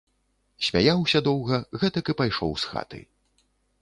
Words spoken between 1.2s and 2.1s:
доўга, гэтак